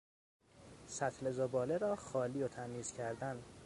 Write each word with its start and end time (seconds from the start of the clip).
سطل 0.87 1.31
زباله 1.31 1.77
را 1.77 1.95
خالی 1.95 2.43
و 2.43 2.47
تمیز 2.47 2.93
کردن 2.93 3.43